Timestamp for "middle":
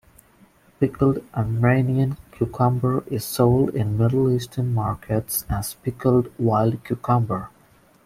3.99-4.31